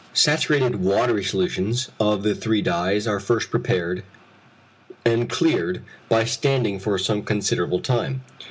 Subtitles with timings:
[0.15, 4.01] Saturated watery solutions of the three dyes are first prepared,
[5.05, 8.21] and cleared by standing for some considerable time.